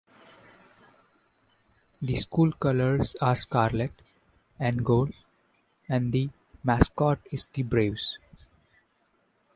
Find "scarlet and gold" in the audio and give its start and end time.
3.35-5.13